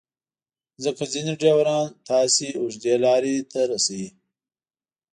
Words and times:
ځکه 0.83 1.03
ځینې 1.13 1.33
ډریوران 1.39 1.87
تاسو 2.09 2.43
اوږدې 2.59 2.95
لارې 3.05 3.35
رسوي. 3.71 4.09